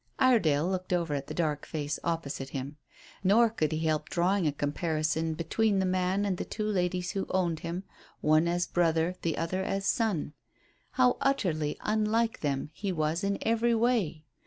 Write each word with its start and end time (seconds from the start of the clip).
Iredale 0.17 0.67
looked 0.67 0.93
over 0.93 1.13
at 1.13 1.27
the 1.27 1.35
dark 1.35 1.63
face 1.67 1.99
opposite 2.03 2.49
him. 2.49 2.77
Nor 3.23 3.51
could 3.51 3.71
he 3.71 3.85
help 3.85 4.09
drawing 4.09 4.47
a 4.47 4.51
comparison 4.51 5.35
between 5.35 5.77
the 5.77 5.85
man 5.85 6.25
and 6.25 6.37
the 6.37 6.43
two 6.43 6.65
ladies 6.65 7.11
who 7.11 7.27
owned 7.29 7.59
him, 7.59 7.83
one 8.19 8.47
as 8.47 8.65
brother, 8.65 9.13
the 9.21 9.37
other 9.37 9.61
as 9.63 9.85
son. 9.85 10.33
How 10.93 11.17
utterly 11.21 11.77
unlike 11.81 12.39
them 12.39 12.71
he 12.73 12.91
was 12.91 13.23
in 13.23 13.37
every 13.43 13.75
way. 13.75 14.23